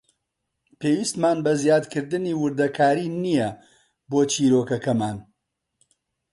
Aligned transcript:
پێویستمان 0.79 1.37
بە 1.45 1.51
زیادکردنی 1.63 2.37
وردەکاری 2.41 3.07
نییە 3.23 3.49
بۆ 4.09 4.19
چیرۆکەکەمان. 4.31 5.17